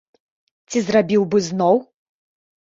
Ці 0.69 0.81
зрабіў 0.87 1.27
бы 1.35 1.45
зноў? 1.51 1.77